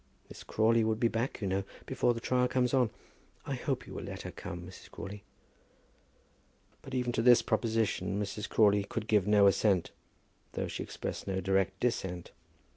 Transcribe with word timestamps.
Miss 0.29 0.41
Crawley 0.43 0.83
would 0.83 0.99
be 0.99 1.09
back, 1.09 1.41
you 1.43 1.47
know, 1.47 1.63
before 1.85 2.15
the 2.15 2.19
trial 2.19 2.47
comes 2.47 2.73
on. 2.73 2.89
I 3.45 3.53
hope 3.53 3.85
you 3.85 3.93
will 3.93 4.03
let 4.05 4.23
her 4.23 4.31
come, 4.31 4.63
Mrs. 4.63 4.89
Crawley?" 4.89 5.23
But 6.81 6.95
even 6.95 7.11
to 7.11 7.21
this 7.21 7.43
proposition 7.43 8.19
Mrs. 8.19 8.49
Crawley 8.49 8.83
could 8.83 9.07
give 9.07 9.27
no 9.27 9.45
assent, 9.45 9.91
though 10.53 10.65
she 10.67 10.81
expressed 10.81 11.27
no 11.27 11.39
direct 11.39 11.79
dissent. 11.79 12.31